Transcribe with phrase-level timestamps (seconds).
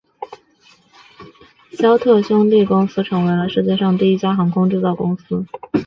[1.73, 5.45] 肖特兄弟公司成为了世界上第一家航空制造公司。